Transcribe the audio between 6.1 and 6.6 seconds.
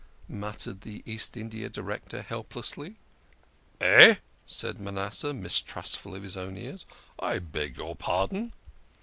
of his own